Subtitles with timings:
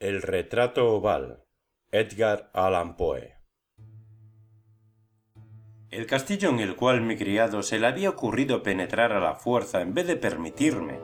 [0.00, 1.44] El retrato oval.
[1.92, 3.34] Edgar Allan Poe.
[5.90, 9.82] El castillo en el cual mi criado se le había ocurrido penetrar a la fuerza
[9.82, 10.98] en vez de permitirme,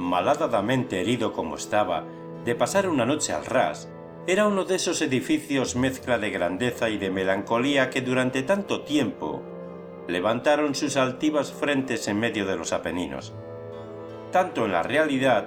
[0.00, 2.04] malhadadamente herido como estaba,
[2.44, 3.88] de pasar una noche al ras,
[4.26, 9.40] era uno de esos edificios mezcla de grandeza y de melancolía que durante tanto tiempo
[10.08, 13.36] levantaron sus altivas frentes en medio de los Apeninos.
[14.32, 15.46] Tanto en la realidad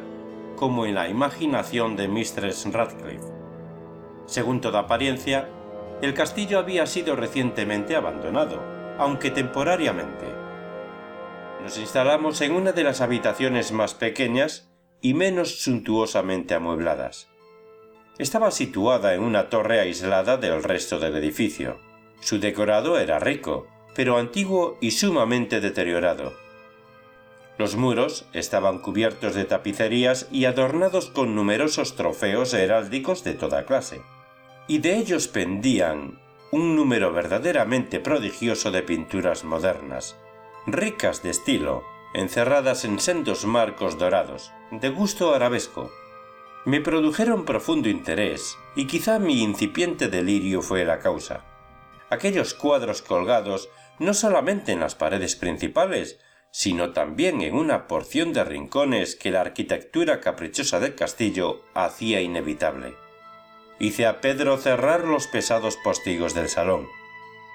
[0.60, 3.26] como en la imaginación de Mistress Radcliffe.
[4.26, 5.48] Según toda apariencia,
[6.02, 8.62] el castillo había sido recientemente abandonado,
[8.98, 10.26] aunque temporariamente.
[11.63, 17.30] Nos instalamos en una de las habitaciones más pequeñas y menos suntuosamente amuebladas.
[18.18, 21.80] Estaba situada en una torre aislada del resto del edificio.
[22.20, 26.48] Su decorado era rico, pero antiguo y sumamente deteriorado
[27.59, 34.02] los muros estaban cubiertos de tapicerías y adornados con numerosos trofeos heráldicos de toda clase,
[34.70, 36.21] y de ellos pendían
[36.54, 40.15] un número verdaderamente prodigioso de pinturas modernas,
[40.68, 45.91] ricas de estilo, encerradas en sendos marcos dorados, de gusto arabesco.
[46.63, 51.43] Me produjeron profundo interés, y quizá mi incipiente delirio fue la causa.
[52.10, 53.68] Aquellos cuadros colgados
[53.99, 56.21] no solamente en las paredes principales,
[56.52, 62.96] sino también en una porción de rincones que la arquitectura caprichosa del castillo hacía inevitable.
[63.80, 66.88] Hice a Pedro cerrar los pesados postigos del salón,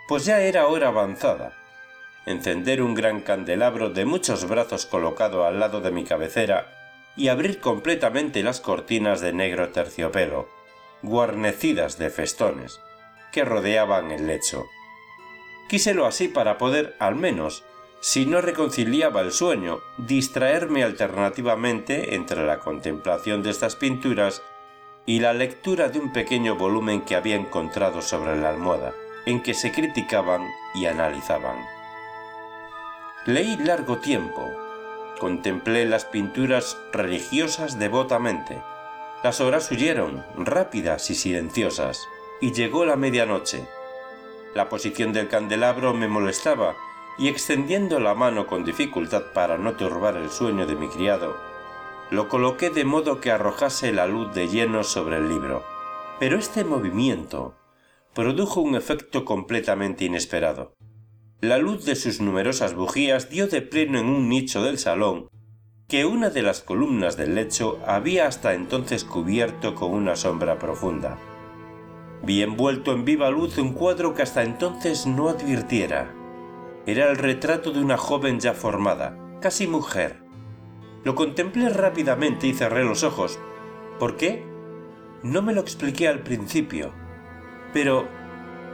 [0.09, 1.59] pues ya era hora avanzada.
[2.27, 7.61] Encender un gran candelabro de muchos brazos colocado al lado de mi cabecera y abrir
[7.61, 10.49] completamente las cortinas de negro terciopelo,
[11.03, 12.81] guarnecidas de festones,
[13.31, 14.65] que rodeaban el lecho.
[15.69, 17.65] Quíselo así para poder, al menos,
[18.05, 24.43] si no reconciliaba el sueño, distraerme alternativamente entre la contemplación de estas pinturas
[25.07, 28.93] y la lectura de un pequeño volumen que había encontrado sobre la almohada,
[29.25, 31.57] en que se criticaban y analizaban.
[33.25, 34.51] Leí largo tiempo,
[35.19, 38.63] contemplé las pinturas religiosas devotamente.
[39.23, 42.07] Las horas huyeron, rápidas y silenciosas,
[42.43, 43.67] y llegó la medianoche.
[44.55, 46.77] La posición del candelabro me molestaba
[47.17, 51.37] y extendiendo la mano con dificultad para no turbar el sueño de mi criado,
[52.11, 55.65] lo coloqué de modo que arrojase la luz de lleno sobre el libro.
[56.19, 57.55] Pero este movimiento
[58.15, 60.75] produjo un efecto completamente inesperado.
[61.41, 65.29] La luz de sus numerosas bujías dio de pleno en un nicho del salón
[65.89, 71.19] que una de las columnas del lecho había hasta entonces cubierto con una sombra profunda.
[72.23, 76.24] Vi envuelto en viva luz un cuadro que hasta entonces no advirtiera
[76.87, 80.23] era el retrato de una joven ya formada, casi mujer.
[81.03, 83.39] Lo contemplé rápidamente y cerré los ojos.
[83.99, 84.45] ¿Por qué?
[85.23, 86.93] No me lo expliqué al principio.
[87.73, 88.07] Pero,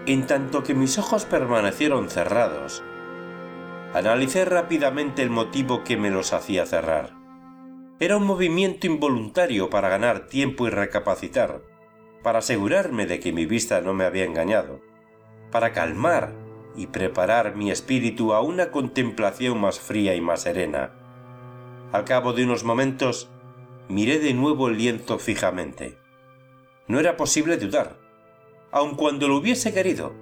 [0.07, 2.83] en tanto que mis ojos permanecieron cerrados,
[3.95, 7.15] analicé rápidamente el motivo que me los hacía cerrar.
[8.01, 11.63] Era un movimiento involuntario para ganar tiempo y recapacitar,
[12.23, 14.81] para asegurarme de que mi vista no me había engañado,
[15.51, 16.33] para calmar
[16.81, 20.93] y preparar mi espíritu a una contemplación más fría y más serena.
[21.93, 23.29] Al cabo de unos momentos,
[23.91, 25.99] miré de nuevo el lienzo fijamente.
[26.89, 27.99] No era posible dudar,
[28.73, 30.15] aun cuando lo hubiese querido,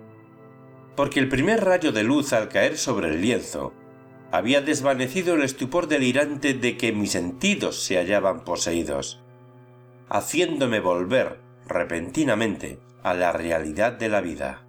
[0.96, 3.72] porque el primer rayo de luz al caer sobre el lienzo
[4.32, 9.22] había desvanecido el estupor delirante de que mis sentidos se hallaban poseídos,
[10.08, 11.38] haciéndome volver
[11.68, 14.67] repentinamente a la realidad de la vida.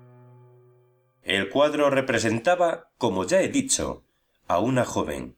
[1.30, 4.04] El cuadro representaba, como ya he dicho,
[4.48, 5.38] a una joven.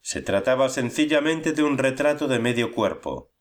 [0.00, 3.32] Se trataba sencillamente de un retrato de medio cuerpo,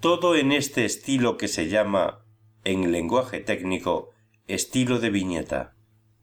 [0.00, 2.24] todo en este estilo que se llama,
[2.64, 4.10] en lenguaje técnico,
[4.48, 5.76] estilo de viñeta.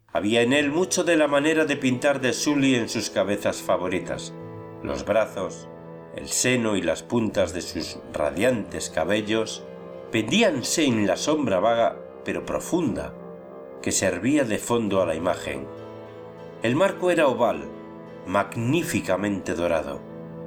[0.07, 4.33] Había en él mucho de la manera de pintar de Sully en sus cabezas favoritas.
[4.83, 5.69] Los brazos,
[6.13, 9.63] el seno y las puntas de sus radiantes cabellos
[10.11, 13.13] pendíanse en la sombra vaga pero profunda
[13.81, 15.67] que servía de fondo a la imagen.
[16.63, 17.69] El marco era oval,
[18.25, 20.01] magníficamente dorado,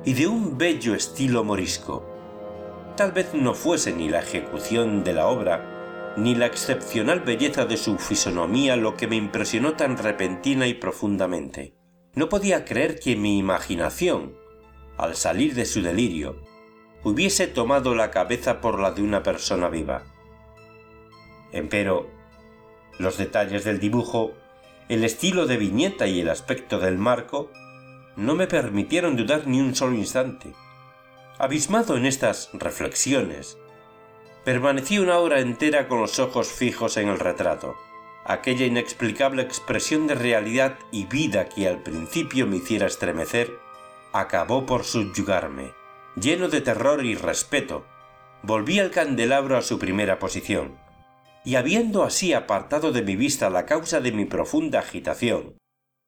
[0.05, 2.07] y de un bello estilo morisco.
[2.97, 7.77] Tal vez no fuese ni la ejecución de la obra, ni la excepcional belleza de
[7.77, 11.75] su fisonomía lo que me impresionó tan repentina y profundamente.
[12.15, 14.37] No podía creer que mi imaginación,
[14.99, 16.43] al salir de su delirio,
[17.05, 20.03] hubiese tomado la cabeza por la de una persona viva.
[21.53, 22.09] Empero,
[23.01, 24.33] los detalles del dibujo,
[24.89, 27.51] el estilo de viñeta y el aspecto del marco
[28.17, 30.53] no me permitieron dudar ni un solo instante.
[31.39, 33.57] Abismado en estas reflexiones,
[34.45, 37.77] Permanecí una hora entera con los ojos fijos en el retrato.
[38.25, 43.59] Aquella inexplicable expresión de realidad y vida que al principio me hiciera estremecer,
[44.13, 45.73] acabó por subyugarme.
[46.17, 47.85] Lleno de terror y respeto,
[48.43, 50.79] volví el candelabro a su primera posición,
[51.45, 55.57] y habiendo así apartado de mi vista la causa de mi profunda agitación,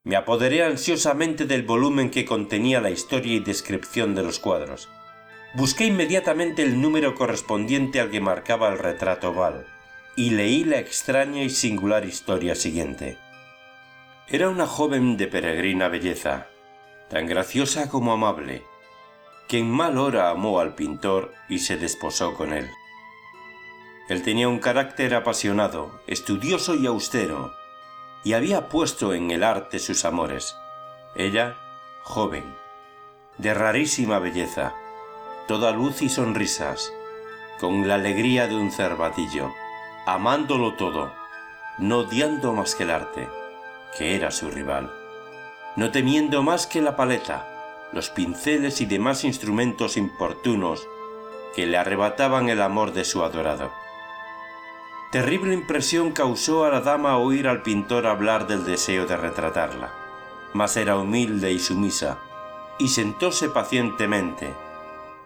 [0.05, 4.89] me apoderé ansiosamente del volumen que contenía la historia y descripción de los cuadros.
[5.55, 9.67] Busqué inmediatamente el número correspondiente al que marcaba el retrato oval,
[10.17, 13.17] y leí la extraña y singular historia siguiente.
[14.29, 16.49] Era una joven de peregrina belleza,
[17.09, 18.63] tan graciosa como amable,
[19.49, 22.69] que en mal hora amó al pintor y se desposó con él.
[24.13, 27.55] Él tenía un carácter apasionado, estudioso y austero,
[28.23, 30.55] y había puesto en el arte sus amores.
[31.15, 31.57] Ella,
[32.03, 32.45] joven,
[33.39, 34.75] de rarísima belleza,
[35.49, 36.93] toda luz y sonrisas,
[37.59, 39.51] con la alegría de un cervatillo,
[40.05, 41.11] amándolo todo,
[41.79, 43.31] no odiando más que el arte,
[43.97, 44.93] que era su rival,
[45.77, 50.87] no temiendo más que la paleta, los pinceles y demás instrumentos importunos
[51.57, 53.73] que le arrebataban el amor de su adorado.
[55.13, 59.93] Terrible impresión causó a la dama oír al pintor hablar del deseo de retratarla,
[60.55, 62.19] mas era humilde y sumisa,
[62.79, 64.55] y sentóse pacientemente,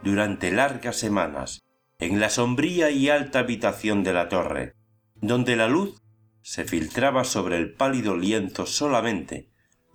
[0.03, 1.61] durante largas semanas,
[1.99, 4.73] en la sombría y alta habitación de la torre,
[5.21, 6.01] donde la luz
[6.41, 9.47] se filtraba sobre el pálido lienzo solamente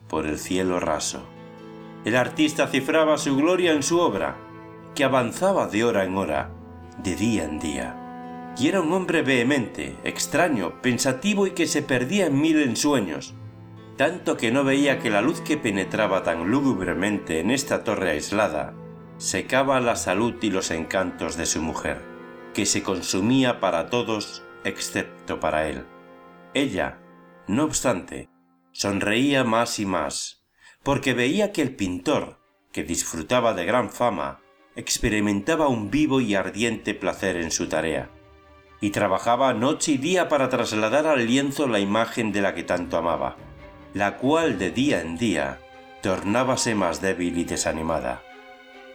[0.08, 1.28] por el cielo raso.
[2.06, 4.38] El artista cifraba su gloria en su obra,
[4.94, 6.50] que avanzaba de hora en hora,
[7.04, 8.01] de día en día
[8.58, 13.34] y era un hombre vehemente, extraño, pensativo y que se perdía en mil ensueños,
[13.96, 18.74] tanto que no veía que la luz que penetraba tan lúgubremente en esta torre aislada
[19.16, 22.02] secaba la salud y los encantos de su mujer,
[22.54, 25.84] que se consumía para todos excepto para él.
[26.54, 26.98] Ella,
[27.46, 28.28] no obstante,
[28.72, 30.44] sonreía más y más,
[30.82, 32.40] porque veía que el pintor,
[32.72, 34.40] que disfrutaba de gran fama,
[34.74, 38.10] experimentaba un vivo y ardiente placer en su tarea
[38.82, 42.98] y trabajaba noche y día para trasladar al lienzo la imagen de la que tanto
[42.98, 43.36] amaba,
[43.94, 45.60] la cual de día en día
[46.02, 48.22] tornábase más débil y desanimada.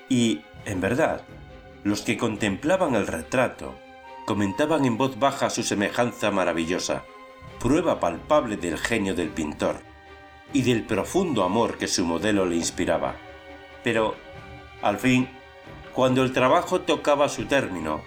[0.10, 1.22] Y, en verdad,
[1.86, 3.76] los que contemplaban el retrato
[4.26, 7.06] comentaban en voz baja su semejanza maravillosa,
[7.62, 9.78] prueba palpable del genio del pintor
[10.52, 13.16] y del profundo amor que su modelo le inspiraba.
[13.86, 14.16] Pero,
[14.82, 15.30] al fin,
[15.94, 18.02] cuando el trabajo tocaba su término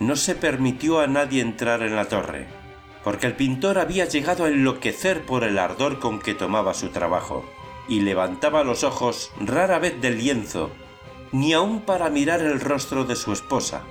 [0.00, 2.46] no se permitió a nadie entrar en la torre,
[3.02, 7.44] porque el pintor había llegado a enloquecer por el ardor con que tomaba su trabajo,
[7.88, 10.70] y levantaba los ojos rara vez del lienzo,
[11.32, 13.82] ni aun para mirar el rostro de su esposa,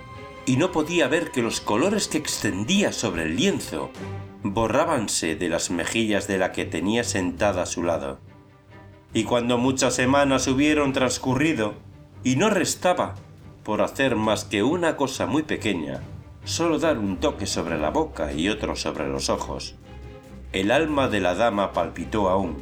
[0.46, 3.92] y no podía ver que los colores que extendía sobre el lienzo
[4.44, 8.20] borrábanse de las mejillas de la que tenía sentada a su lado.
[9.14, 11.76] Y cuando muchas semanas hubieron transcurrido,
[12.24, 13.16] y no restaba
[13.64, 16.02] por hacer más que una cosa muy pequeña,
[16.44, 19.76] solo dar un toque sobre la boca y otro sobre los ojos.
[20.52, 22.58] El alma de la dama palpitó aún,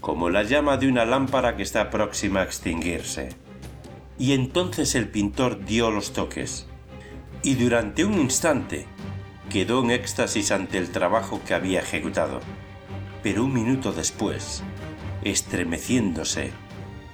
[0.00, 3.30] como la llama de una lámpara que está próxima a extinguirse.
[4.16, 6.66] Y entonces el pintor dio los toques,
[7.42, 8.86] y durante un instante
[9.50, 12.40] quedó en éxtasis ante el trabajo que había ejecutado.
[13.22, 14.62] Pero un minuto después,
[15.24, 16.52] estremeciéndose,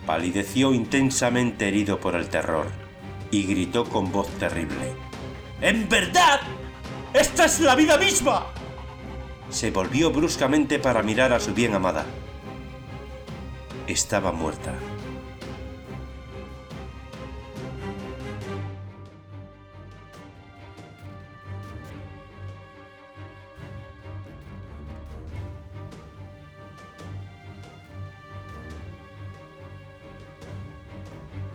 [0.06, 2.83] palideció intensamente herido por el terror
[3.30, 4.94] y gritó con voz terrible.
[5.60, 6.40] ¡En verdad!
[7.12, 8.46] ¡Esta es la vida misma!
[9.50, 12.04] Se volvió bruscamente para mirar a su bien amada.
[13.86, 14.74] Estaba muerta.